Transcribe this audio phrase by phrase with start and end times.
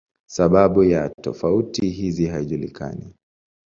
[0.29, 3.13] Sababu ya tofauti hizi haijulikani.